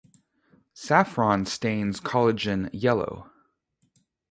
Saffron 0.73 1.45
stains 1.45 1.99
collagen 1.99 2.71
yellow. 2.73 3.29